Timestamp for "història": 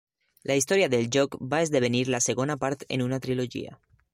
0.61-0.87